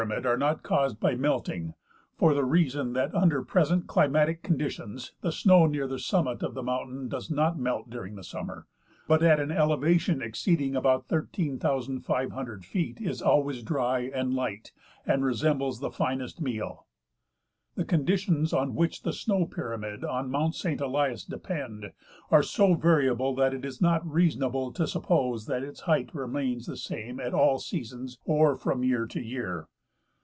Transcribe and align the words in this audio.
mid 0.03 0.25
are 0.25 0.35
not 0.35 0.63
caused 0.63 0.99
by 0.99 1.13
melting, 1.13 1.75
for 2.17 2.33
the 2.33 2.43
reason 2.43 2.93
that 2.93 3.13
under 3.13 3.43
present 3.43 3.85
climatic 3.85 4.41
conditions 4.41 5.11
the 5.21 5.31
snow 5.31 5.67
near 5.67 5.85
the 5.85 5.99
summit 5.99 6.41
of 6.41 6.55
the 6.55 6.63
mountain 6.63 7.07
does 7.07 7.29
not 7.29 7.55
melt 7.59 7.87
during 7.87 8.19
summer, 8.23 8.65
but 9.07 9.21
at 9.21 9.39
an 9.39 9.51
elevation 9.51 10.19
exceeding 10.19 10.75
about 10.75 11.05
18,500 11.11 12.65
feet 12.65 12.99
is 12.99 13.21
always 13.21 13.61
dry 13.61 13.99
and 13.99 14.33
light 14.33 14.71
and 15.05 15.23
resembles 15.23 15.79
the 15.81 15.91
finest 15.91 16.41
meal. 16.41 16.87
The 17.75 17.85
conditions 17.85 18.53
on 18.53 18.73
which 18.73 19.03
the 19.03 19.13
snow 19.13 19.45
pyramid 19.45 20.03
on 20.03 20.31
mount 20.31 20.55
Saint 20.55 20.81
Elias 20.81 21.23
depend 21.23 21.91
are 22.31 22.41
so 22.43 22.73
variable 22.73 23.35
that 23.35 23.53
it 23.53 23.63
is 23.63 23.79
not 23.79 24.03
reasonable 24.11 24.73
to 24.73 24.87
suppose 24.87 25.45
that 25.45 25.61
its 25.61 25.81
height 25.81 26.09
remains 26.15 26.65
the 26.65 26.75
same 26.75 27.19
at 27.19 27.35
all 27.35 27.59
seasons 27.59 28.17
or 28.25 28.55
from 28.55 28.83
year 28.83 29.05
to 29.05 29.21
year. 29.21 29.67